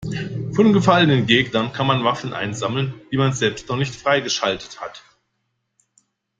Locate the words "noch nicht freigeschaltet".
3.69-4.81